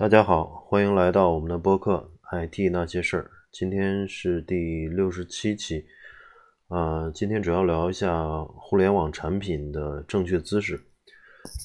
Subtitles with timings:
[0.00, 2.10] 大家好，欢迎来到我们的播客
[2.48, 3.24] 《IT 那些事儿》。
[3.52, 5.84] 今天是第六十七期，
[6.68, 10.80] 啊，今天主要聊一下互联网产品的正确姿势。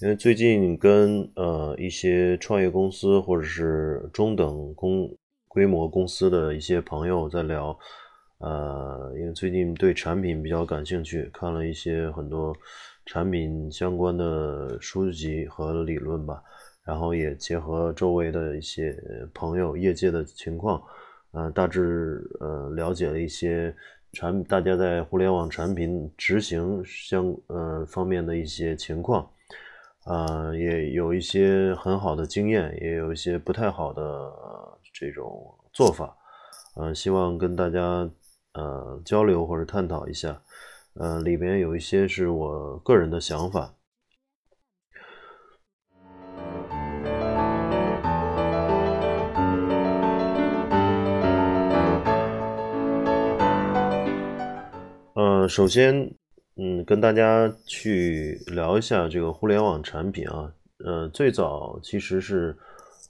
[0.02, 5.09] 因为最近跟呃一些创业公司或者是中等公
[5.48, 7.79] 规模公司的一些朋友在聊，
[8.40, 12.54] 呃，因为最近对产品比较感兴趣，看了一些很多
[13.05, 16.43] 产品相关的书籍和理论吧。
[16.85, 18.95] 然后也结合周围的一些
[19.34, 20.81] 朋友、业界的情况，
[21.31, 23.76] 呃，大致呃了解了一些
[24.13, 29.27] 产大家在互联网产品执行相呃方面的一些情况，
[30.05, 34.31] 呃，也有一些很好的经验，也有一些不太好的
[34.93, 36.15] 这种做法，
[36.76, 38.07] 呃，希望跟大家
[38.54, 40.40] 呃交流或者探讨一下，
[40.93, 43.74] 呃，里面有一些是我个人的想法。
[55.48, 55.93] 首先，
[56.55, 60.52] 嗯，跟大家去聊一下这个互联网产品啊。
[60.84, 62.55] 呃，最早其实是，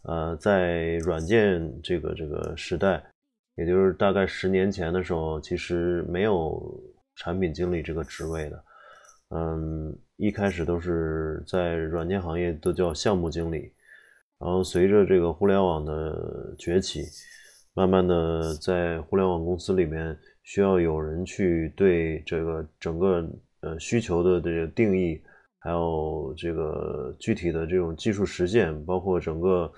[0.03, 3.03] 呃，在软件这个这个时代，
[3.55, 6.61] 也就是大概十年前的时候，其实没有
[7.16, 8.64] 产品经理这个职位的。
[9.30, 13.72] 嗯，一开始都是在软件行业都叫项目经理，
[14.39, 17.03] 然后随着这个互联网的崛起，
[17.73, 20.17] 慢慢的在互联网公司里面。
[20.45, 23.27] 需要有人去对这个整个
[23.61, 25.20] 呃需求的这个定义，
[25.58, 29.70] 还有这个具体的这种技术实现，包括整个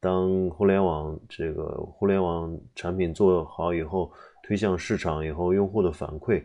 [0.00, 4.10] 当互联网这个互联网产品做好以后，
[4.42, 6.42] 推向市场以后，用户的反馈，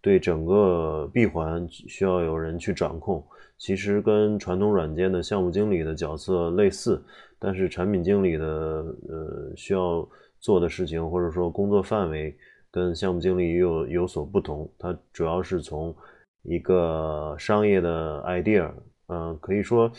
[0.00, 3.22] 对整个闭环需要有人去掌控。
[3.58, 7.04] 其实跟传统软件的项目经理的角色类似，
[7.40, 12.32] 但是产品经理的呃需要做的事情或者说工作范围。
[12.70, 15.94] 跟项目经理又有所不同，它主要是从
[16.42, 18.70] 一个商业的 idea，
[19.08, 19.90] 嗯，可以说，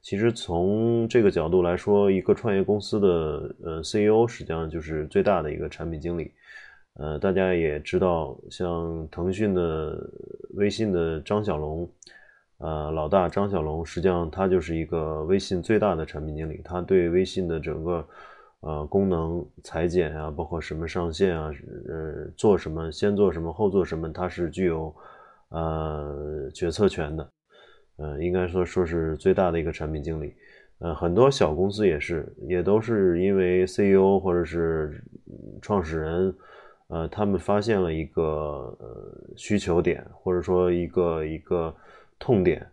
[0.00, 3.08] 其实从这个角度来说，一个创业公司的
[3.62, 6.32] 呃 CEO 实际上就是最大的一个产品经理。
[6.94, 9.98] 呃，大家也知道，像腾讯的、
[10.54, 11.88] 微信的张小龙，
[12.58, 18.06] 呃，老大张小龙，实际上他就是一个微信最大的产品经理，他对微信的整个。
[18.66, 21.50] 呃，功能裁剪啊，包括什么上线啊，
[21.86, 24.94] 呃，做什么，先做什么，后做什么，它是具有
[25.50, 27.30] 呃决策权的，
[27.98, 30.34] 呃，应该说说是最大的一个产品经理。
[30.78, 34.98] 呃，很多小公司也是，也都是因为 CEO 或者是
[35.60, 36.34] 创始人，
[36.88, 38.22] 呃，他们发现了一个
[38.80, 41.74] 呃需求点，或者说一个一个
[42.18, 42.66] 痛点，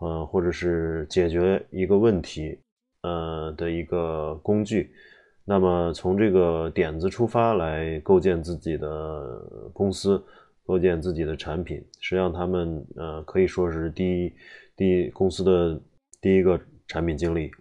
[0.00, 2.58] 呃，或者是解决一个问题，
[3.02, 4.90] 呃的一个工具。
[5.48, 9.40] 那么从这个点子出发来构建自己的
[9.72, 10.20] 公司，
[10.66, 14.32] 构建自己的产品，实际上他们呃可以说是第一
[14.76, 15.80] 第一公司的
[16.20, 17.52] 第一个产品经理。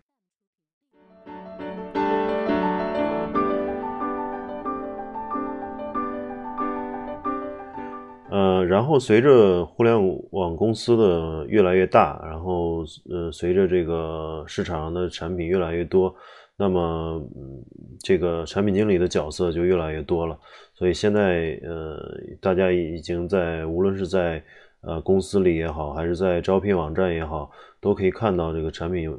[8.31, 9.95] 呃，然后随着互联
[10.31, 16.15] 网公司的越来越大，然后呃随着这个市场上的产品越来越多。
[16.57, 17.63] 那么，嗯
[18.01, 20.39] 这个产品经理的角色就越来越多了。
[20.73, 21.97] 所以现在，呃，
[22.39, 24.43] 大家已经在无论是在
[24.81, 27.51] 呃公司里也好，还是在招聘网站也好，
[27.81, 29.09] 都可以看到这个产品，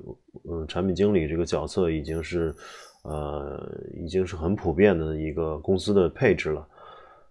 [0.48, 2.54] 嗯，产品经理这个角色已经是，
[3.04, 3.60] 呃，
[4.03, 6.68] 已经是很普遍的一个公司的配置了。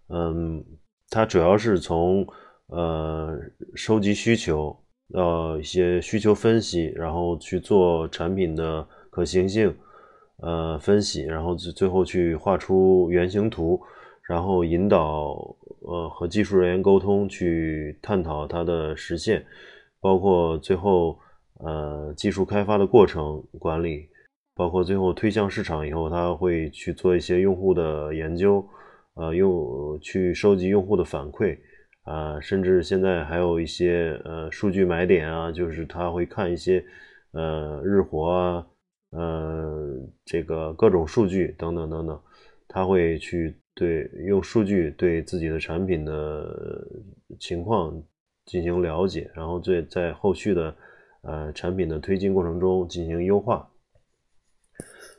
[0.09, 0.63] 嗯，
[1.09, 2.27] 它主要是从
[2.67, 3.35] 呃
[3.75, 4.75] 收集需求，
[5.13, 9.73] 到一些需求分析，然后去做产品的可行性。
[10.37, 13.81] 呃，分析，然后最最后去画出原型图，
[14.23, 19.45] 然后引导呃和技术人员沟通，去探讨它的实现，
[20.01, 21.17] 包括最后
[21.59, 24.09] 呃技术开发的过程管理，
[24.55, 28.63] 包括最后推向市场以后，他会去做一些用户的研究，
[29.13, 31.57] 呃，用去收集用户的反馈，
[32.03, 36.83] 啊，甚至现在还有一些呃数据买点啊，就是他会看一些
[37.31, 38.67] 呃日活啊。
[39.17, 39.95] 呃，
[40.25, 42.21] 这个各种数据等等等等，
[42.67, 46.85] 他会去对用数据对自己的产品的
[47.39, 48.03] 情况
[48.45, 50.75] 进行了解，然后在在后续的
[51.21, 53.65] 呃产品的推进过程中进行优化。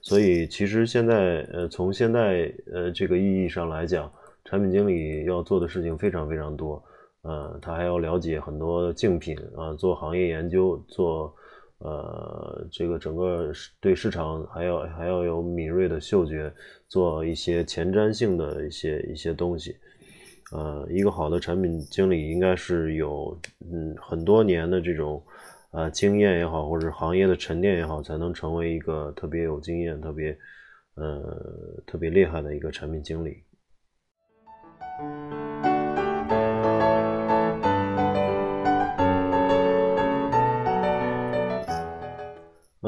[0.03, 4.13] 所以其实现在呃从现在呃这个意义上来讲，
[4.45, 6.85] 产品经理要做的事情非常非常多，
[7.23, 11.35] 呃，他还要了解很多竞品啊，做行业研究，做。
[11.79, 16.53] 呃，这个整个对市场还要还要有敏锐的嗅觉，
[16.89, 19.77] 做一些前瞻性的一些一些东西。
[20.53, 25.23] 呃，一个好的产品经理应该是有嗯很多年的这种
[25.73, 30.39] 呃经验也好，或者行业的沉淀也好，才能成为一个特别有经验、特别
[30.95, 31.37] 呃
[31.87, 33.43] 特别厉害的一个产品经理。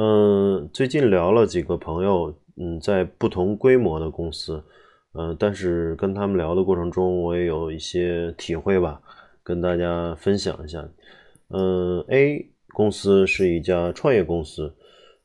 [0.00, 4.62] 嗯，最近聊了几个朋友，嗯，在不同规模的公司。
[5.12, 9.03] 嗯，但是跟他们聊的过程中，我也有一些体会吧，
[9.43, 10.89] 跟大家分享一下。
[11.49, 14.73] 嗯，A 公司是一家创业公司，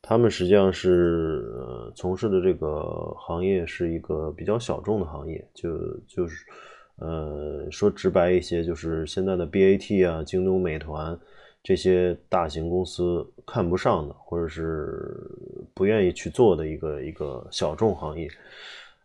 [0.02, 2.82] 他们实际上是呃从事的这个
[3.16, 5.70] 行业是一个比较小众的行业，就
[6.08, 6.48] 就是
[6.96, 11.16] 呃说直白一些，就是现在的 BAT 啊、京东、美团
[11.64, 15.16] 这些大型公司看不上的，或者是
[15.74, 18.30] 不愿意去做的一个一个小众行业。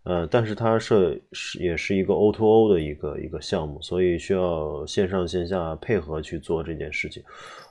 [0.05, 7.23] 呃，但是它是是也是一个 O to O 的一个一个项目，所以需要线上线下配合去做这件事情。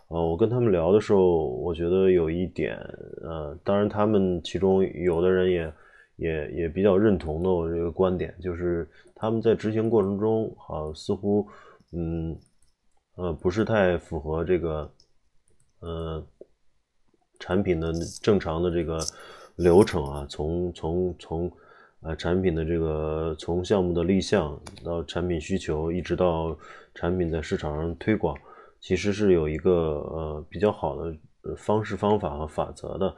[0.10, 2.78] 呃，我跟他们聊的时候，我觉得有一点，
[3.24, 5.74] 呃，当然他们其中有的人也
[6.18, 11.46] 也也比较认同的我这个观点，就是他们在执行过程中，好似乎，
[11.92, 12.38] 嗯，
[13.18, 14.92] 呃，不是太符合这个，
[15.82, 16.26] 呃，
[17.40, 19.00] 产品的正常的这个
[19.58, 21.52] 流程啊，从从从。
[22.02, 26.56] 呃，产品的这个从项目的立项到产品需求，一直到
[26.94, 28.38] 产品在市场上推广，
[28.80, 31.18] 其实是有一个呃比较好的
[31.58, 33.16] 方式方法和法则的。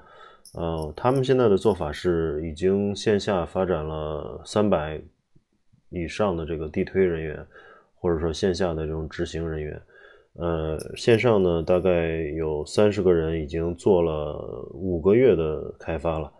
[0.54, 5.00] 呃，他们现在的做法是已经线下发展了三百
[5.90, 7.46] 以上的这个地推人员，
[7.96, 9.80] 或者说线下的这种执行人员。
[10.34, 16.32] 呃，线上呢大概有三十个人已经做了五个月的开发了。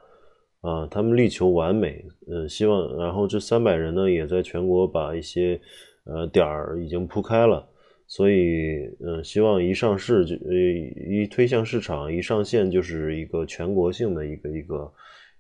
[0.62, 5.58] 啊，他们力求完美，呃，希望，然后这三百人呢，也在全国把一些
[6.04, 7.66] 呃点儿已经铺开了，
[8.08, 14.94] 所以，呃，希望一上市就，呃，一推向市场，一上线就是一个全国性的一个一个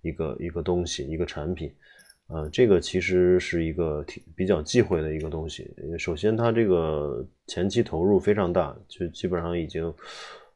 [0.04, 1.70] 一个一个东西，一个产品，
[2.30, 5.70] 啊，这个其实是一个挺比较忌讳的一个东西。
[5.98, 9.94] 首先，它这个前期投入非常大，就基本上已经，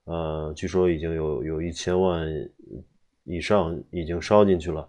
[0.06, 2.28] 呃，据说已经有有一千万。
[3.25, 4.86] 以上已经烧进去了，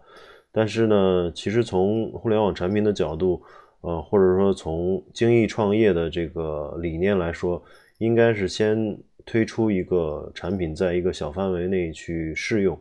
[0.51, 3.41] 但是呢，其实从互联网产品的角度，
[3.81, 7.63] 呃，或者说从精益创业的这个理念来说，
[7.99, 12.77] 应该是先推出一个产品，在一个小范围内去试用，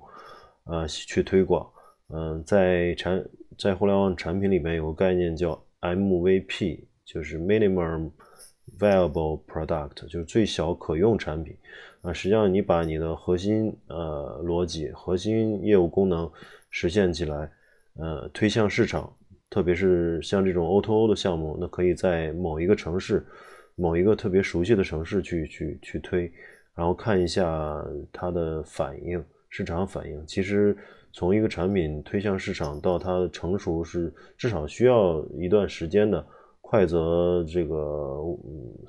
[0.64, 1.70] 呃，去推广。
[2.08, 3.24] 嗯，在产
[3.58, 8.12] 在互联网产品里面有个概念叫 MVP，就是 Minimum
[8.80, 11.56] Viable Product，就是最小可用产品。
[12.02, 16.30] 啊，实际上你把你的核心呃逻辑、核心业务功能
[16.70, 17.50] 实现起来，
[17.96, 19.16] 呃，推向市场，
[19.50, 23.25] 特别是像这种 O2O 的项目，那可以在某一个城市、
[23.75, 26.30] 某一个特别熟悉的城市去去去推，
[26.75, 30.25] 然后看一下它的反应、市场反应。
[30.27, 30.75] 其实
[31.13, 36.25] 从一个产品推向市场到它成熟是至少需要一段时间的，
[36.60, 38.17] 快则这个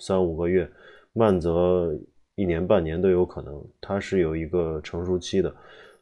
[0.00, 0.68] 三五个月，
[1.12, 1.96] 慢则。
[2.36, 5.54] 一年半年都有可能，它是有一个成熟期的。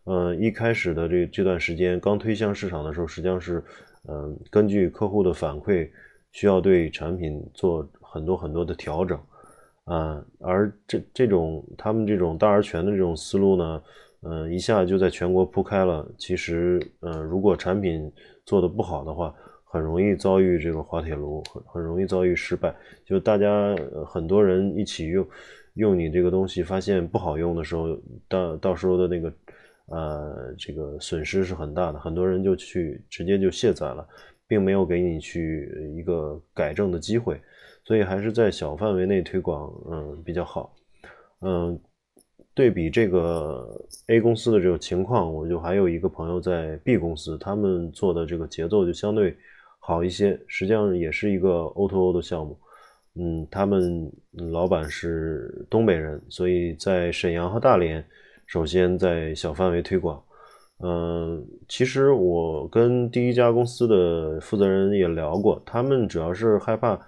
[0.04, 3.62] 呃，一开始的这这段时间刚推向市场的时候，实际上是，
[4.08, 5.90] 嗯，根据客户的反馈，
[6.30, 9.20] 需要对产品做很多很多的调整。
[9.84, 13.82] 啊，而这这种他们这种大而全的这种思路呢，
[14.22, 16.08] 嗯，一下就在全国铺开了。
[16.18, 18.10] 其实，嗯，如果产品
[18.44, 22.74] 做的不好的话，很容易遭遇这个滑铁卢，很很容易遭遇失败。
[23.04, 23.74] 就大家
[24.06, 25.26] 很多人一起用。
[25.76, 27.98] 用你这个东西发现不好用的时候，
[28.28, 29.32] 到到时候的那个，
[29.86, 34.06] 呃，这个损失是很大的，很多人就去直接就卸载了，
[34.46, 37.40] 并没有给你去一个改正的机会，
[37.84, 40.74] 所以还是在小范围内推广，嗯，比较好。
[41.40, 41.80] 嗯，
[42.54, 43.68] 对比这个
[44.08, 49.36] A 公司的这个情况，我就还有一个朋友在 B 公司，他们做的这个节奏就相对
[49.78, 52.58] 好一些，实际上也是一个 O2O 的项目。
[53.14, 58.04] 嗯，他们老板是东北人，所以在沈阳和大连，
[58.46, 60.22] 首先在小范围推广。
[60.84, 66.98] 嗯，其实我跟第一家公司的负责人也聊过，他们主要是害怕，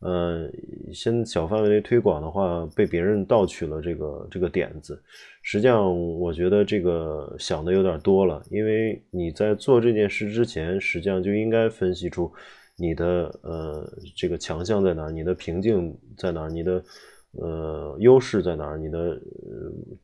[0.00, 0.50] 呃，
[0.92, 5.02] 先小范围内推广的话，被别人盗取了这个这个点子。
[5.42, 12.30] 实际上，我觉得这个想的有点多了，因为你在做这件事之前，实际上就应该分析出。
[12.76, 15.08] 你的呃这个强项在哪？
[15.08, 16.48] 你的瓶颈在哪？
[16.48, 16.84] 你的
[17.32, 18.76] 呃优势在哪？
[18.76, 19.20] 你的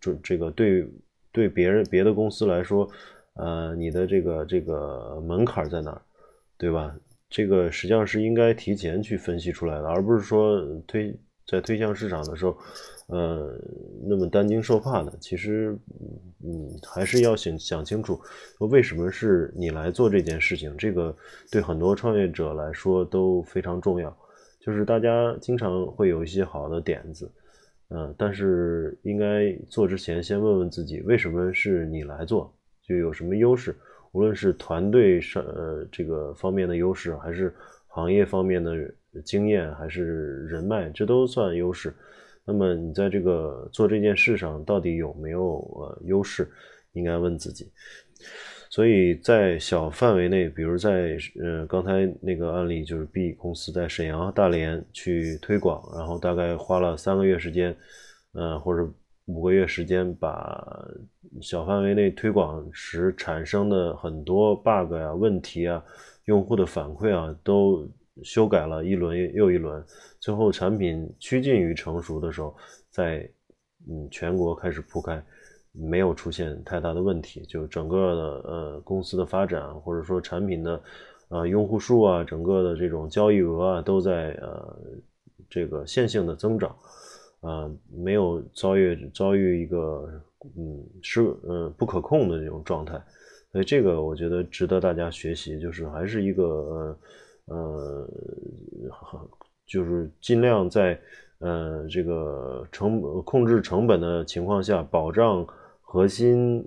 [0.00, 0.88] 这这个对
[1.32, 2.88] 对别人别的公司来说，
[3.35, 6.00] 呃，你的这个这个门槛在哪，
[6.56, 6.94] 对吧？
[7.30, 12.58] 这个实际上是应该提前去分析出来的，而不是说推在推向市场的时候，
[13.06, 13.56] 呃，
[14.04, 15.12] 那么担惊受怕的。
[15.20, 15.78] 其实，
[16.44, 18.20] 嗯，还是要想想清楚，
[18.58, 20.76] 为什么是你来做这件事情？
[20.76, 21.16] 这个
[21.50, 24.14] 对很多创业者来说都非常重要。
[24.60, 27.30] 就是大家经常会有一些好的点子，
[27.88, 32.52] 嗯，但是应该做之前先问问自己，为什么是你来做？
[32.82, 33.75] 就有什么优势？
[34.12, 37.54] 无论是团队上呃这个方面的优势，还是
[37.86, 38.72] 行业方面的
[39.24, 41.94] 经验，还是人脉，这都算优势。
[42.44, 46.48] 那么你在这个做这件事上到底有没有呃优势？
[46.92, 47.70] 应该问自己。
[48.68, 57.76] 所以在小范围内，比如在呃刚才那个案例，就是 B 公司在沈阳、大连去推广，然后大概花了三个月时间，
[58.32, 58.92] 呃或者。
[59.32, 60.84] 五个月时间，把
[61.40, 65.82] 小范围内推广时产生的很多 bug 呀、问题啊、
[66.25, 67.88] 用户的反馈啊，都
[68.25, 69.82] 修改了一轮又一轮，
[70.18, 72.54] 最后产品趋近于成熟的时候，
[72.90, 73.30] 在
[73.88, 75.22] 嗯全国开始铺开，
[75.72, 80.82] 没有出现太大的问题，就整个的呃公司的发展，或者说产品的
[81.28, 84.76] 呃用户数啊，整个的这种交易额啊，都在呃
[85.49, 86.75] 这个线性的增长。
[87.40, 90.06] 啊，没有遭遇遭遇一个
[90.56, 93.02] 嗯是嗯不可控的这种状态，
[93.50, 96.99] 所以这个我觉得值得大家学习，就是还是一个呃
[97.47, 98.09] 呃，
[99.66, 101.00] 就是尽量在
[101.38, 105.47] 呃这个成控制成本的情况下，保障
[105.80, 106.59] 核心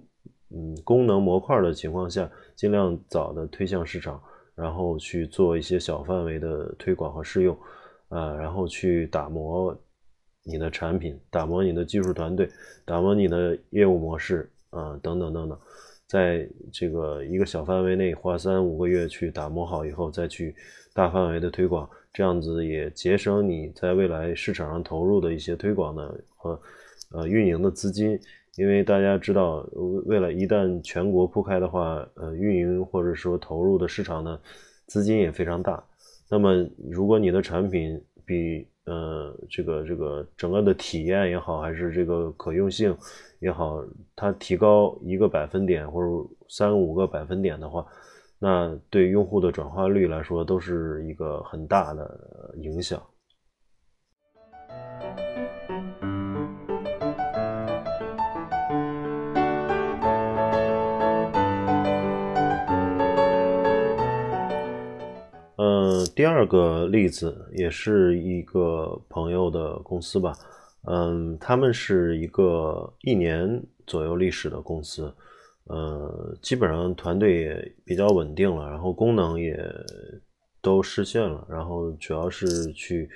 [0.50, 4.20] 嗯功能模块的情况下，尽量早的推向市场，
[4.56, 7.56] 然后去做一些小范围的推广和试用，
[8.10, 9.80] 啊，然后去打磨。
[10.44, 12.50] 你的产品打磨，你的技术团队
[12.86, 15.58] 打磨，你的业务模式啊，等等等等，
[16.08, 20.54] 在这个一个小范围内花三五个月去打磨好以后，再去
[20.94, 26.60] 大范围的推广，这样子也节省你在未来市场上投入的一些推广的和
[27.12, 28.20] 呃运营的资金，
[28.56, 29.68] 因为大家知道，
[30.06, 34.40] 为了一旦全国铺开的话，呃，运营或者说投入的市场呢，
[34.88, 35.84] 资金也非常大。
[36.30, 42.96] 那么如果你的产品比呃，这个这个整个的体验也好，还是这个可用性
[43.40, 43.84] 也好，
[44.16, 47.86] 它提高一个百分点或者三五个百分点的话，
[48.40, 53.02] 那对用户的转化率来说都是一个很大的影响。
[66.16, 70.34] 第二个例子也是一个朋友的公司吧，
[70.88, 75.12] 嗯，他们是一个一年左右历史的公司，
[75.66, 79.58] 呃，基本上团队也比较稳定了，然后功能也
[80.62, 83.10] 都实现了，然后主要是去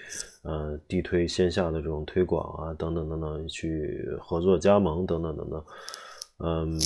[0.44, 5.63] 呃地推线下的这种推广啊，等等等等，去合作加盟等等等等，
[6.39, 6.80] 嗯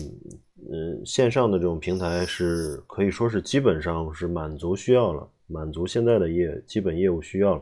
[0.71, 5.27] 嗯，线上的这种平台是可以说是基本上是满足需要了。
[5.51, 7.61] 满足现在的业基本业务需要，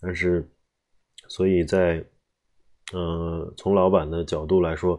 [0.00, 0.46] 但是，
[1.28, 2.04] 所以在，
[2.92, 4.98] 呃，从老板的角度来说，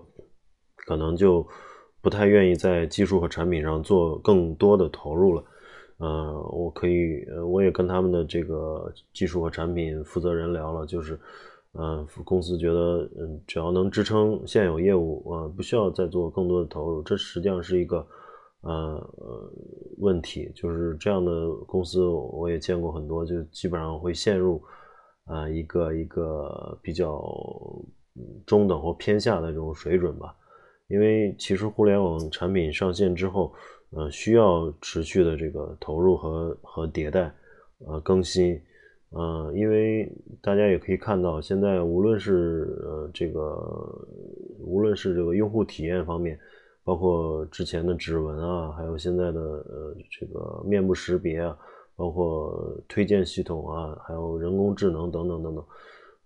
[0.76, 1.46] 可能就
[2.02, 5.44] 不太愿意在技术和产品上做更多的投入了。
[5.98, 11.20] 呃，我可以，我也跟他们的这个技术和产品负责人聊了，就是，
[11.74, 17.04] 呃，公司觉得，嗯，只要能支撑现有业务，呃，不需要再做更多的投入。
[17.04, 18.08] 这实际上是一个。
[18.62, 19.12] 呃，
[19.98, 24.62] 问题就是这样的公司，我也见过很多，就基本上会陷入
[25.26, 27.20] 啊一个一个比较
[28.46, 30.36] 中等或偏下的这种水准吧。
[30.90, 33.52] 因为其实互联网产品上线之后，
[33.90, 37.34] 呃，需要持续的这个投入和和迭代，
[37.80, 38.62] 呃，更新，
[39.10, 40.08] 呃，因为
[40.40, 43.58] 大家也可以看到，现在无论是呃这个，
[44.60, 46.40] 无论是这个用户体验方面。
[46.84, 51.58] 包括之前的指纹啊，还有现在的呃这个面部识别啊，
[51.96, 55.64] 包括推荐系统啊，还有人工智能等等等等，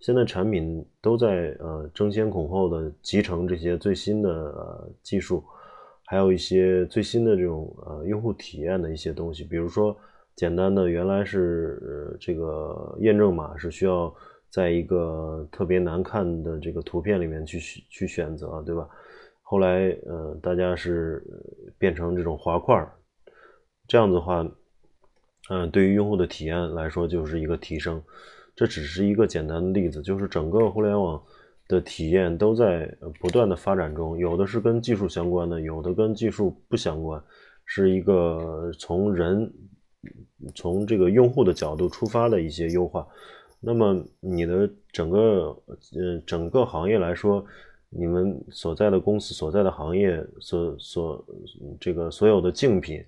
[0.00, 5.44] 现在产品都在呃争先恐后的集成这些最新的呃技术，
[6.06, 9.94] 还有一些最新的这种呃用户体验的一些东西，比如说
[10.34, 14.14] 简单的原来是这个验证码是需要
[14.48, 17.58] 在一个特别难看的这个图片里面去
[17.90, 18.88] 去选择，对吧？
[19.48, 21.22] 后来，呃，大家是
[21.78, 22.92] 变成这种滑块儿，
[23.86, 24.44] 这样子的话，
[25.50, 28.02] 嗯，对于用户的体验来说就是一个提升。
[28.56, 31.22] 这只是一个简单的例子，就是整个互联网
[31.68, 37.22] 的体验都在不断的发展中，有的是跟技术相关的，有的跟技术不相关，
[37.66, 39.48] 是一个从人
[40.56, 43.06] 从这个用户的角度出发的一些优化。
[43.60, 45.56] 那么你的整个
[45.94, 47.44] 呃整个行业来说，
[47.98, 51.24] 你们所在的公司所在的行业所所
[51.80, 53.02] 这个所有的竞品，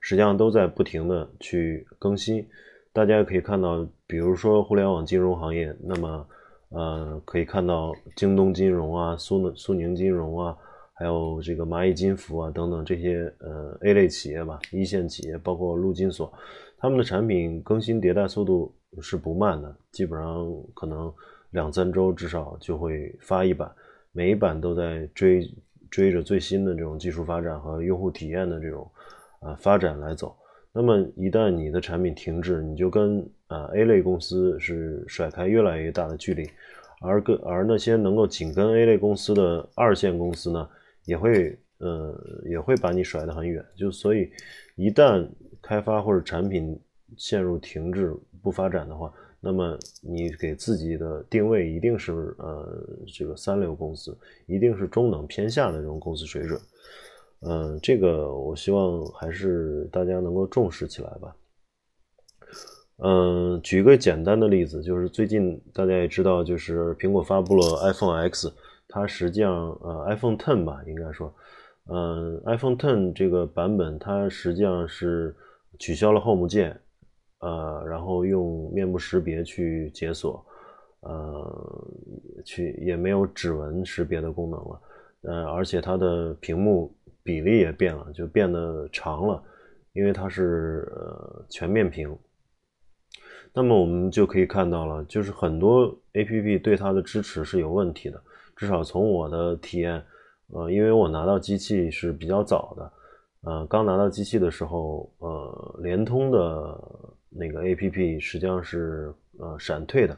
[0.00, 2.46] 实际上都在不停的去更新。
[2.92, 6.26] 大家可以看到，比如说互联网金融行业，那么
[6.70, 10.56] 呃可以看到京东金融啊、苏苏宁金融啊，
[10.92, 16.32] 还有这个蚂蚁金服啊等等这些呃 A 类企业吧，一线企业，包括陆金所，
[16.78, 21.12] 他们的产品更新迭代速度是不慢的，基本上可能
[21.50, 23.70] 两三周至少就会发一版。
[24.16, 25.46] 每一版都在追
[25.90, 28.90] 追着最新的这种技术发展和用户体验的这种
[29.40, 30.34] 啊发展来走。
[30.72, 36.48] 那么一旦你的产品停滞，你就跟啊 A 类公司是甩开越来越大的距离，
[37.02, 40.66] 而跟而那些能够紧跟 A 类公司的二线公司呢，
[41.04, 42.18] 也会呃
[42.48, 43.62] 也会把你甩得很远。
[43.76, 44.30] 就所以
[44.76, 45.28] 一旦
[45.60, 46.80] 开发或者产品
[47.18, 49.12] 陷入停滞不发展的话。
[49.46, 56.60] 那么你给自己的定位一定是呃这个三流公司，一定是中等偏下的这种公司水准，
[57.42, 61.36] 嗯，这个我希望还是大家能够重视起来吧。
[62.96, 68.52] 嗯，举个简单的例子，就是最近大家也知道，就是苹果发布了 iPhone X，
[68.88, 71.32] 它实际上呃 iPhone Ten 吧，应该说，
[71.88, 75.36] 嗯，iPhone Ten 这个版本它实际上是
[75.78, 76.80] 取消了 Home 键。
[77.40, 80.44] 呃，然后用面部识别去解锁，
[81.00, 81.88] 呃，
[82.44, 84.80] 去也没有指纹识别的功能了，
[85.22, 89.42] 呃，而且它的屏幕比例也变了，就变得长了，
[89.92, 92.16] 因为它是呃全面屏。
[93.52, 98.18] 那么我们就可以看到了，就是很多 APP 对它的支持是有问题的，
[98.56, 100.02] 至少从我的体验，
[100.52, 102.92] 呃，因为我拿到机器是比较早的，
[103.42, 106.80] 呃，刚拿到机器的时候，呃，联通的。
[107.28, 110.16] 那个 A P P 实际上是呃闪退的，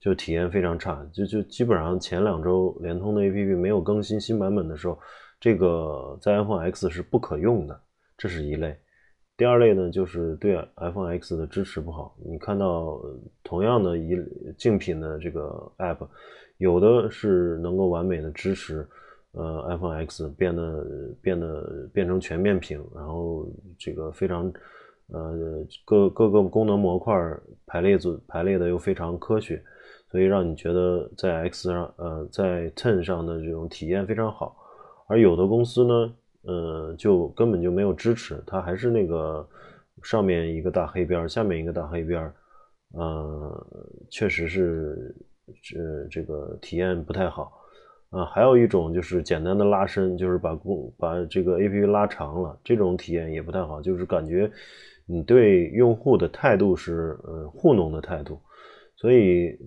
[0.00, 4.98] 就体验非常差，就就基本上前两周联通的 A P P 没有更新新版本的时候，
[5.38, 7.80] 这个在 iPhone X 是不可用的，
[8.16, 8.76] 这是一类。
[9.36, 12.16] 第二类呢，就是对 iPhone X 的支持不好。
[12.24, 13.00] 你看到
[13.44, 14.16] 同样的一
[14.56, 16.08] 竞品的这个 App，
[16.56, 18.88] 有的是能够完美的支持，
[19.32, 20.86] 呃 iPhone X 变得
[21.20, 23.46] 变得变成全面屏，然后
[23.78, 24.52] 这个非常。
[25.10, 27.14] 呃，各各个功能模块
[27.66, 29.62] 排列组排列的又非常科学，
[30.10, 34.54] 所以让你觉得在 X 上，呃，在 Ten 上的这种体验非常好。
[35.06, 39.48] 而有的公司呢，呃，就根本就没有支持，它还是那个
[40.02, 42.30] 上面一个大黑边，下面一个大黑边，
[42.92, 43.66] 呃，
[44.10, 45.14] 确实是
[45.62, 47.52] 这这个体验不太好。
[48.10, 54.50] 啊，还有一种就是简单的拉伸，就是把工把这个 A P P 拉长了，这种体验也不太好，就是感觉。
[55.10, 58.38] 你对用户的态度是呃糊弄的态度，
[58.94, 59.58] 所以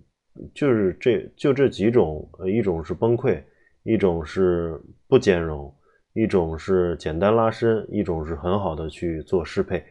[0.53, 3.41] 就是这就这几种，呃一种是崩溃，
[3.81, 5.73] 一种是不兼容，
[6.13, 9.83] 一种是简单拉伸，一种是很好的去做适配，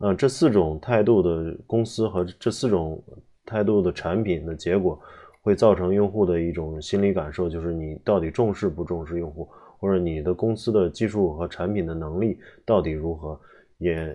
[0.00, 3.02] 呃这四种态度的公司和这四种
[3.46, 5.00] 态度的产品的结果，
[5.40, 13.40] 会造成用户的一种心理感受，就是你到底重视不重视用户，或者你的公司的技术和产品的能力到底如何，
[13.78, 14.14] 也。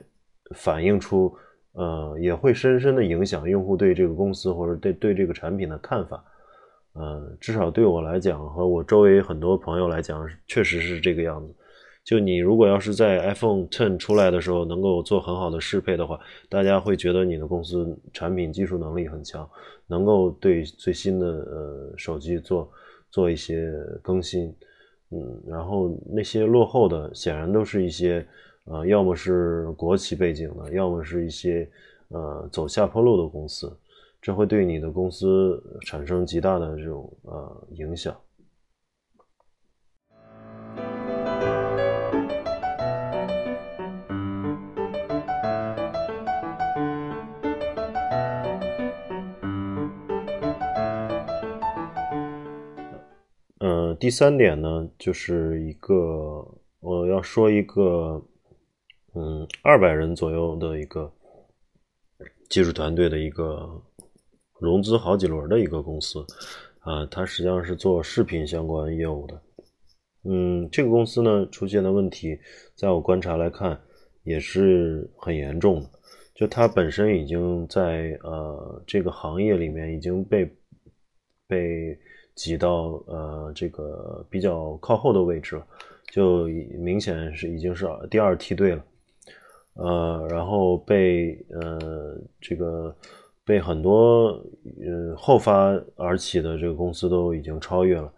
[0.54, 1.36] 反映出，
[1.74, 6.24] 呃，也会深深的影响用户对这个公司或者对对这个产品的看法，
[6.94, 11.52] 呃，至少对我来讲和我周围很多朋友来讲，确实是这个样子。
[12.04, 19.50] 就你如果要是在 iPhone Ten 出来的时候能够做很好的适配的话，大家会觉得你的公司产品技术能力很强，
[19.88, 22.72] 能够对最新的呃手机做
[23.10, 24.54] 做一些更新，
[25.10, 28.24] 嗯，然后那些落后的显然都是一些。
[28.66, 31.70] 呃，要么是国企背景的，要么是一些
[32.08, 33.72] 呃走下坡路的公司，
[34.20, 38.16] 这会对你的公司产生极大的这种呃影响。
[53.60, 56.44] 呃，第三点呢，就是一个
[56.80, 58.26] 我要说一个。
[59.18, 61.10] 嗯，二百人左右的一个
[62.50, 63.82] 技术团队的一个
[64.60, 66.20] 融资好几轮的一个公司
[66.80, 69.42] 啊，它实际上是做视频相关业务的。
[70.26, 72.38] 嗯，这个公司呢出现的问题，
[72.76, 73.80] 在我观察来看
[74.24, 75.90] 也是很严重的。
[76.34, 80.46] 就它本身已经在呃这个行业里面已经被
[81.48, 81.98] 被
[82.36, 85.66] 挤到呃这个比较靠后的位置了，
[86.12, 86.48] 就
[86.78, 88.84] 明显是已经是第二梯队了，
[89.76, 92.96] 呃，然后被呃这个
[93.46, 94.28] 被很多
[94.82, 98.12] 呃后发而起的这个公司都已经超越了。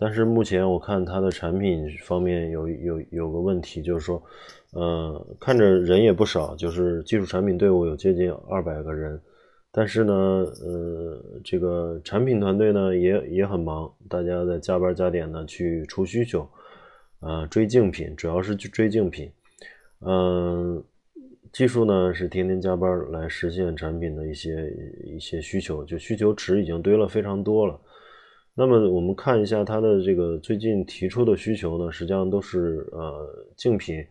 [0.00, 4.22] 但是目前我看它的产品方面有有有个问题，就是说，
[4.72, 9.20] 呃，看着人也不少，就是技术产品队伍有接近二百个人，
[9.72, 16.48] 但是呢，呃，这个产品团队呢也也很忙，大家在加班加点的去出需求，
[17.18, 19.28] 啊，追竞品，主要是去追竞品，
[20.00, 20.82] 嗯，
[21.52, 24.72] 技术呢是天天加班来实现产品的一些
[25.04, 27.80] 一些需求，就需求池已经堆了非常多了。
[28.54, 34.04] 那么我们看一下它的这个最近提出的需求呢，实际上都是呃竞品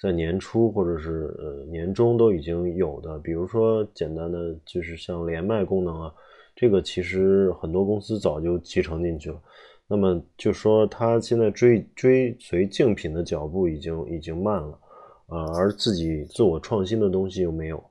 [0.00, 6.14] 在年初或者是呃年中都已经有的，比如说简单的就是像连麦功能啊，
[6.54, 9.40] 这个其实很多公司早就集成进去了。
[9.88, 14.78] 那么就说它现在追追随竞品的脚步已经已经慢了
[15.26, 17.82] 啊，而自己自我创新的东西又没有。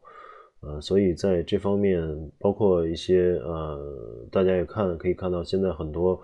[0.61, 2.01] 呃，所以在这方面，
[2.39, 3.79] 包括一些呃，
[4.31, 6.19] 大家也看可以看到，现在很多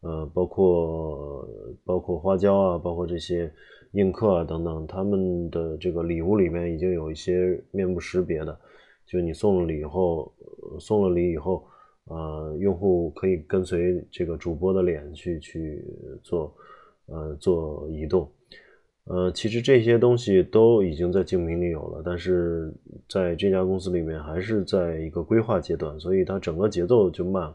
[0.00, 1.48] 呃，包括
[1.84, 3.52] 包括花椒啊，包括这些
[3.92, 8.58] 映客啊等等，他们的这个礼物里面已经有一些面部识别的，
[9.06, 10.32] 就你送了礼以后，
[10.80, 11.64] 送了礼以后，
[12.06, 15.84] 呃，用户可以跟随这个主播的脸去去
[16.22, 16.52] 做
[17.06, 18.28] 呃做移动。
[19.06, 22.72] 呃，其实这些东西都已经在竞品里有了，但是
[23.06, 27.52] 在这家公司里面还是在一个规划阶段，所以它整个节奏就慢。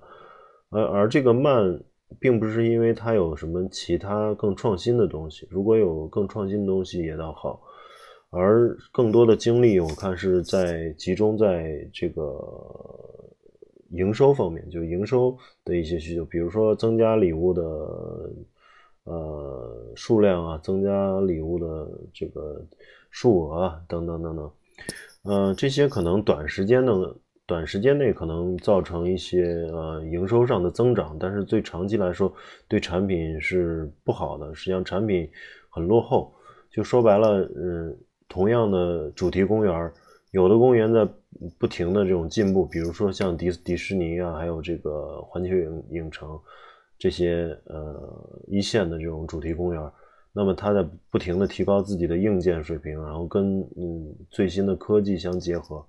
[0.69, 1.81] 而而这个慢，
[2.19, 7.59] 并不是因为它有什么其他更创新的东西，如果有更创新的东西也倒好。
[8.29, 12.39] 而更多的精力，我看是在集中在这个
[13.89, 15.35] 营收方面，就营收
[15.65, 18.29] 的一些需求，比如说增加礼物的。
[19.09, 22.63] 呃，数量啊，增加礼物的这个
[23.09, 24.51] 数额啊，等等等等，
[25.23, 27.15] 呃，这些可能短时间的
[27.47, 32.31] 短时间内可能造成一些呃营收上的增长，但是最长期来说，
[32.67, 34.53] 对产品是不好的。
[34.53, 35.27] 实际上产品
[35.71, 36.31] 很落后，
[36.69, 39.91] 就说白了，嗯，同样的主题公园，
[40.29, 41.07] 有的公园在
[41.57, 46.39] 不停的这种进步，比如说像迪迪士尼啊，还有这个环球影影城。
[46.99, 49.91] 这些呃一线的这种主题公园，
[50.33, 55.83] 那么它在不停的提高自己的硬件水平，然后跟嗯最新的科技相结合，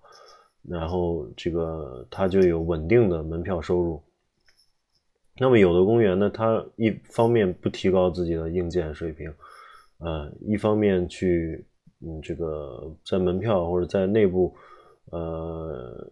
[0.62, 4.00] 然后这个它就有稳定的门票收入。
[5.38, 9.30] 那么有的公园呢，它一方面不提高自己的硬件水平，
[9.98, 11.66] 呃，一方面去
[12.00, 14.54] 嗯这个在门票或者在内部。
[15.12, 16.08] 呃，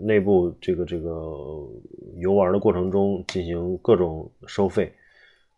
[0.00, 1.10] 内部这个这个
[2.16, 4.92] 游玩的过程中进行各种收费，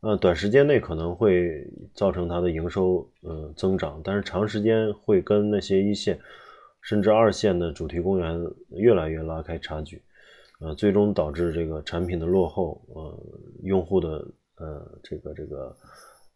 [0.01, 6.19] 呃，短时间内可能会造成它的营收呃增长，但是长时间会跟那些一线
[6.81, 10.03] 甚至二线的主题公园越来越拉开差距，
[10.61, 13.19] 呃，最终导致这个产品的落后，呃，
[13.63, 14.27] 用户的
[14.57, 15.77] 呃这个这个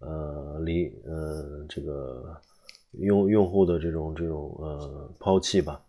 [0.01, 2.37] 呃离呃这个
[2.99, 5.81] 用用户的这种这种呃抛弃吧。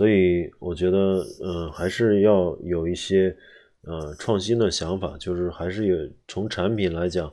[0.00, 3.36] 所以我觉得，嗯，还是要有一些，
[3.82, 5.14] 呃，创新的想法。
[5.18, 5.94] 就是还是有
[6.26, 7.30] 从产品来讲，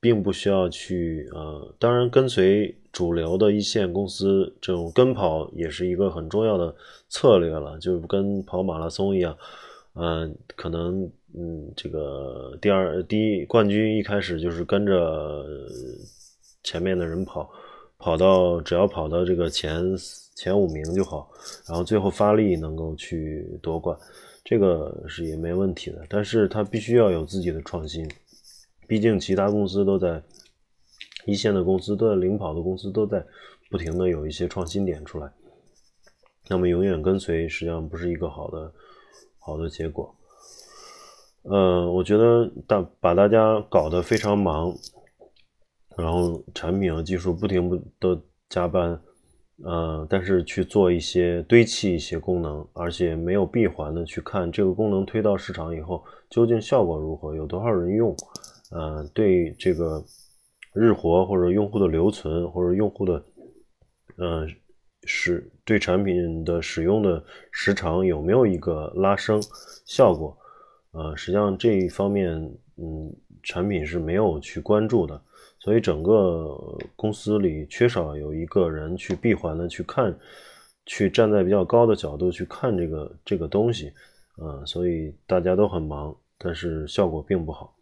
[0.00, 6.74] 并不需要去，呃，当然跟随主流的一线公司这种跟跑也是一个很重要的
[7.08, 7.78] 策略了。
[7.78, 9.38] 就跟跑马拉松一样，
[9.94, 15.46] 嗯，可能，嗯，这个第二第一冠军一开始就是跟着
[16.64, 17.48] 前面的人跑，
[17.98, 19.94] 跑到只要跑到这个前。
[20.34, 21.30] 前五名就好，
[21.68, 23.96] 然后最后发力能够去夺冠，
[24.42, 26.04] 这个是也没问题的。
[26.08, 28.10] 但是他必须要有自己的创新，
[28.88, 30.20] 毕竟其他公司都在
[31.24, 33.24] 一线的公司都在领跑的公司都在
[33.70, 35.32] 不停的有一些创新点出来，
[36.48, 38.72] 那么永远跟随实际上不是一个好的
[39.38, 40.14] 好的结果。
[41.42, 44.74] 呃，我觉得大把大家搞得非常忙，
[45.96, 49.00] 然后产品和技术不停不的加班。
[49.62, 58.14] 呃，但是去做一些堆砌一些功能，而且没有闭环的去看这个功能推到市场以后究竟效果如何，有多少人用，
[58.72, 60.04] 呃，对这个
[60.74, 63.22] 日活或者用户的留存或者用户的，
[64.16, 64.44] 呃，
[65.04, 69.40] 使对产品的使用的时长有没有一个拉升
[69.86, 70.36] 效果，
[70.90, 72.34] 呃，实际上这一方面，
[72.76, 73.14] 嗯，
[73.44, 75.22] 产品是没有去关注的。
[75.64, 76.60] 所以整个
[76.94, 80.14] 公司里缺少有一个人去闭环的去看，
[80.84, 83.90] 去站在比较高的角度去看这个这个东西，
[84.36, 87.74] 呃，所以大家都很忙，但是效果并不好。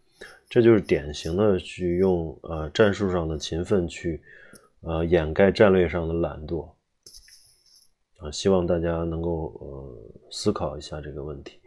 [0.49, 4.23] 这就是典型的去用呃战术上的勤奋去
[4.83, 6.71] 呃掩盖战略上的懒惰
[8.19, 9.99] 啊，希望大家能够呃
[10.31, 11.59] 思考一下这个问题。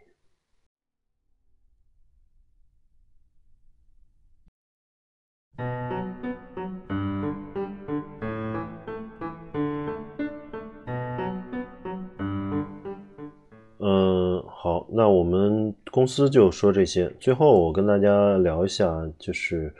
[14.97, 17.11] 那我们公司就说这些。
[17.19, 19.75] 最后，我跟大家聊一下，就是，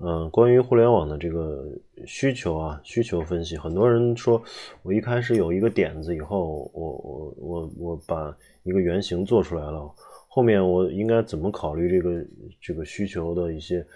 [0.00, 1.62] 嗯，关于互联网的这个
[2.06, 3.54] 需求啊，需求分析。
[3.54, 4.42] 很多人说，
[4.82, 9.92] 我一开始有一个点子以后，我我我我把一个原型做出来了，
[10.26, 12.24] 后面我应该怎么考虑这个
[12.58, 13.86] 这个需求的一些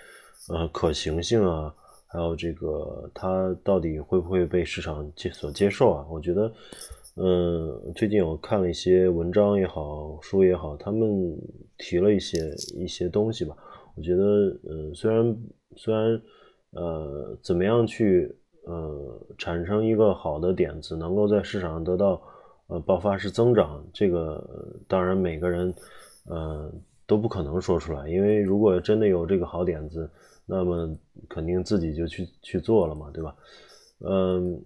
[0.50, 1.74] 呃可行性啊，
[2.06, 6.06] 还有这个它到底会不会被市场接所接受啊？
[6.10, 6.52] 我觉得。
[7.16, 11.36] 嗯，最近我看了一些文章也好，书也好，他们
[11.76, 12.38] 提了一些
[12.72, 13.56] 一些东西吧。
[13.96, 14.22] 我觉得，
[14.68, 15.36] 嗯，虽然
[15.76, 16.22] 虽然，
[16.70, 18.32] 呃，怎么样去
[18.64, 22.22] 呃产生一个好的点子，能够在市场上得到
[22.68, 24.42] 呃爆发式增长，这个
[24.86, 25.74] 当然每个人
[26.26, 26.72] 呃
[27.08, 30.08] 都不可能说出来，因为如果真的有这个好点子，
[30.46, 30.96] 那么
[31.28, 33.34] 肯定自己就去去做了嘛，对吧？
[34.02, 34.58] 嗯，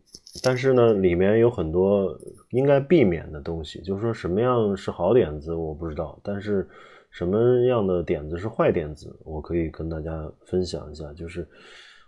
[0.42, 2.16] 但是呢，里面有很多
[2.51, 6.68] 应该避免的东西，就是说什么样是好点子，我不知道；但是
[7.11, 11.12] 什么样的点子是坏点子，我可以跟大家分享一下。
[11.14, 11.47] 就是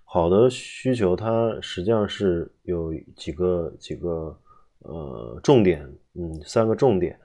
[0.04, 4.38] 好的需求，它实际上是有几个几个
[4.80, 5.84] 呃重点，
[6.14, 7.18] 嗯，三个重点，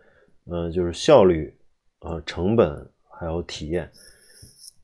[0.46, 1.56] 呃，就是效率、
[2.00, 3.88] 呃成本还有体验，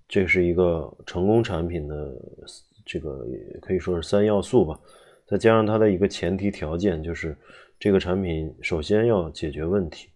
[0.08, 2.14] 这是一个成功产品的
[2.86, 3.26] 这个
[3.62, 4.80] 可以说是三要素吧。
[5.28, 7.38] 再加上它的一个前提条件，就是
[7.78, 10.10] 这个产品首先要解决问题，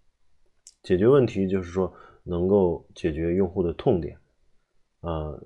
[0.84, 1.93] 解决问题就是说
[2.24, 4.17] 能够解决用户的痛点，
[5.02, 5.38] 啊，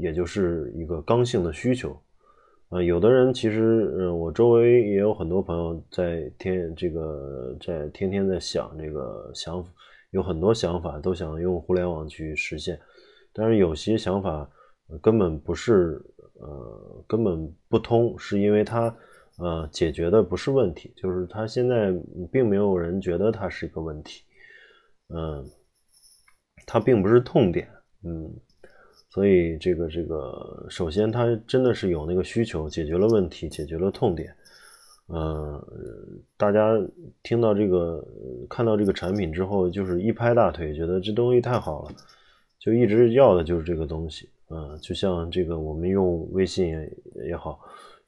[0.00, 1.96] 也就是一个刚性的需求，
[2.68, 9.64] 啊，有的人其实，嗯，我周围也有很多朋友在天这个在天天在想这个想，
[10.10, 12.76] 有很多想法都想用互联网去实现，
[13.32, 14.50] 但是有些想法
[15.00, 16.04] 根本不是。
[16.38, 18.94] 呃，根本不通，是因为它，
[19.38, 21.92] 呃，解决的不是问题，就是它现在
[22.30, 24.22] 并没有人觉得它是一个问题，
[25.08, 25.44] 嗯，
[26.66, 27.68] 它并不是痛点，
[28.04, 28.30] 嗯，
[29.08, 34.34] 所以这个这个，首先它真的是有那个需求，解决了问题，解决了痛点，
[35.08, 35.62] 嗯，
[36.36, 36.70] 大家
[37.22, 38.06] 听到这个，
[38.48, 41.92] 看到这个产品之后，就是一拍大腿，觉得这东西太好了，
[42.58, 44.28] 就一直要的就是这个东西。
[44.48, 46.68] 嗯，就像这个，我们用微信
[47.26, 47.58] 也好，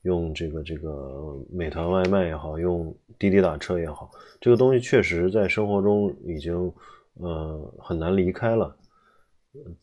[0.02, 4.08] 用这个这个美团外卖也好，用滴滴打车也好，
[4.40, 6.72] 这个东西确实在生活中已经
[7.14, 8.76] 呃很难离开了。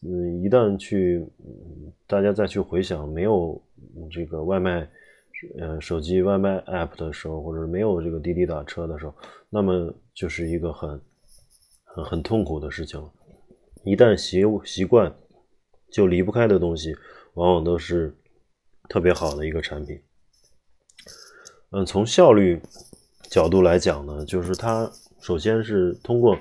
[0.01, 1.27] 嗯，一旦去
[2.07, 3.61] 大家再去回想没有
[4.09, 4.89] 这个外卖
[5.59, 9.13] 呃手机外卖 app 的时候，或者没有这个滴滴打车的时候，
[9.49, 11.01] 那么就是一个很
[11.83, 13.11] 很很痛苦的事情了。
[13.83, 15.13] 一旦习习惯。
[15.91, 16.95] 就离不开的东西，
[17.35, 18.13] 往往都是
[18.89, 20.01] 特别好的一个产品。
[21.71, 22.61] 嗯，从效率
[23.29, 24.89] 角度来讲呢，就是它
[25.21, 26.37] 首先是通过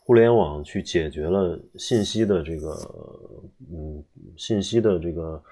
[0.00, 2.70] 互联网去解决了信息的这个
[3.70, 4.04] 嗯
[4.36, 5.42] 信息的这个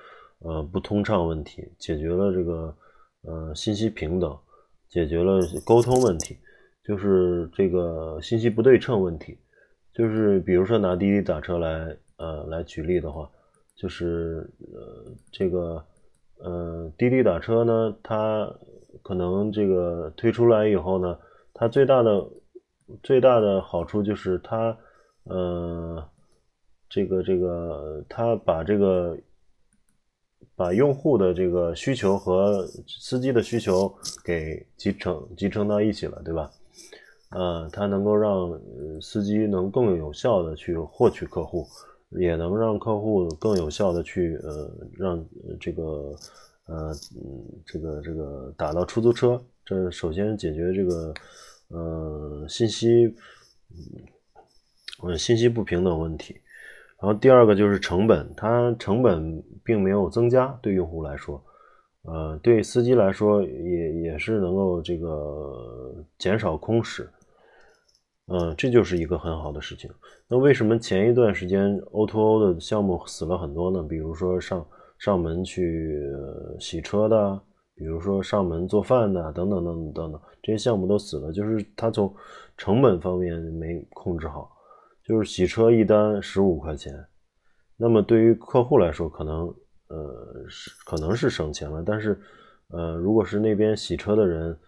[0.40, 2.76] 呃不通畅问题，解决了这个
[3.22, 4.36] 呃信息平等，
[4.88, 6.38] 解决了沟通问题，
[6.84, 9.38] 就是这个信息不对称问题，
[9.92, 11.96] 就是比如说拿滴滴打车来。
[12.16, 13.30] 呃，来举例的话，
[13.74, 15.84] 就是呃，这个
[16.38, 18.50] 呃，滴滴打车呢，它
[19.02, 21.18] 可能这个推出来以后呢，
[21.52, 22.26] 它最大的
[23.02, 24.76] 最大的好处就是它
[25.24, 26.02] 呃，
[26.88, 29.18] 这个这个，它把这个
[30.54, 33.92] 把用户的这个需求和司机的需求
[34.24, 36.50] 给集成集成到一起了，对吧？
[37.30, 38.58] 呃，它能够让
[39.02, 41.66] 司机能更有效的去获取客户。
[42.10, 45.26] 也能让客户更有效的去呃让
[45.60, 46.14] 这个
[46.66, 51.12] 呃嗯这个这个打到出租车，这首先解决这个
[51.68, 53.12] 呃信息
[55.02, 56.40] 嗯信息不平等问题，
[57.00, 61.44] 然后第二个就是成本，它成本并没有增加，对用户来说，
[62.02, 67.10] 呃对司机来说也也是能够这个减少空驶。
[68.28, 69.88] 嗯，这就是一个很好的事情。
[70.26, 73.84] 那为什么前一段时间 O2O o 的项目死了很多呢？
[73.84, 74.66] 比如说上
[74.98, 76.02] 上门去
[76.58, 77.40] 洗车的，
[77.76, 82.12] 比如说上门做饭的等等等等等等，这些项目都死了，就是他从
[82.56, 84.50] 成本方面没控制好，
[85.04, 86.92] 就是洗车一单十五块钱，
[87.76, 89.46] 那么对于客户来说，可能
[89.86, 92.20] 呃是可能是省钱了，但是
[92.70, 94.58] 呃如果是那边洗车的人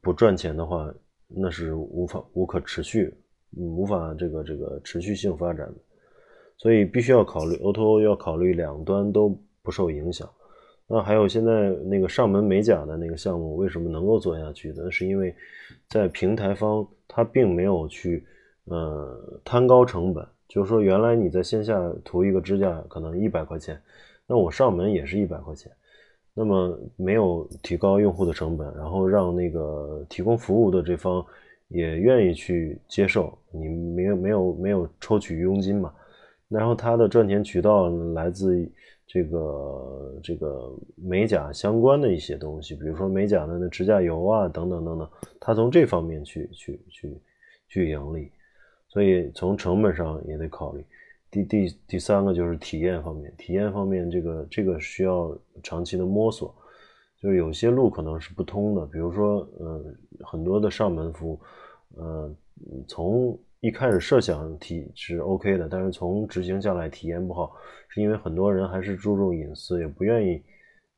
[0.00, 0.92] 不赚钱的话，
[1.28, 3.12] 那是无法无可持续，
[3.56, 5.74] 无法这个这个持续性发展的，
[6.56, 10.28] 所以必须要考虑 O2O 要考虑两端都不受影响。
[10.88, 14.72] 那还有现在那个上门美甲的那个项目，为什么能够做下去？
[14.76, 15.34] 那是因为
[15.88, 18.24] 在平台方他并没有去
[18.66, 23.82] 呃摊高成本，就是说原来你在线下涂一个指甲可能一百块钱，
[24.28, 25.72] 那我上门也是一百块钱，
[26.36, 31.24] 那么没有提高用户的成本，然后让那个提供服务的这方
[31.68, 35.92] 也愿意去接受，你没有没有没有抽取佣金嘛，
[36.48, 38.70] 然后他的赚钱渠道来自。
[39.08, 47.16] 这个这个美甲相关的一些东西，比如说美甲的那指甲油啊，等等等等，它从这方面去去去
[47.68, 48.28] 去盈利，
[48.88, 50.84] 所以从成本上也得考虑。
[51.44, 56.54] 第第第三个就是体验方面，体验方面这个这个需要长期的摸索，
[57.20, 59.84] 就是有些路可能是不通的，比如说呃
[60.24, 61.40] 很多的上门服务，
[61.96, 62.34] 呃
[62.88, 63.38] 从。
[63.60, 67.56] 一开始设想体是 OK 的，但是从执行下来体验不好，
[67.88, 70.40] 是因为很多人还是注重隐私，也不愿意，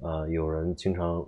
[0.01, 1.25] 呃，有人经常，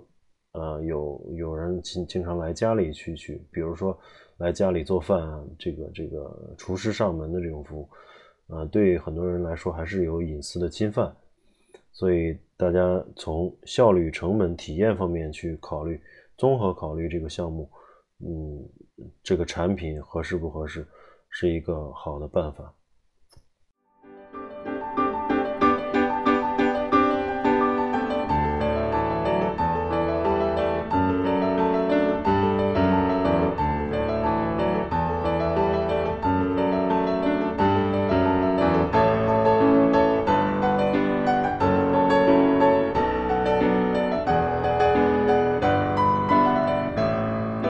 [0.51, 3.97] 呃，有有人经经常来家里去去，比如说
[4.37, 7.89] 来家里做饭啊，这个这个厨师上门的这种服务，
[8.51, 11.15] 啊，对很多人来说还是有隐私的侵犯，
[11.93, 15.99] 所以大家从效率、成本、体验方面去考虑，
[16.37, 17.69] 综合考虑这个项目，
[18.19, 18.69] 嗯，
[19.23, 20.85] 这个产品合适不合适？
[21.29, 22.73] 是一个好的办法。